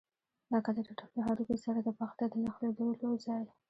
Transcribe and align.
لکه 0.53 0.69
د 0.75 0.77
ټټر 0.87 1.07
له 1.15 1.21
هډوکي 1.27 1.57
سره 1.65 1.79
د 1.83 1.89
پښتۍ 1.99 2.25
د 2.29 2.35
نښلېدلو 2.43 3.09
ځای. 3.25 3.43